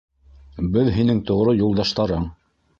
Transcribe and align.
Беҙ 0.77 0.89
һинең 0.95 1.21
тоғро 1.29 1.55
юлдаштарың. 1.61 2.29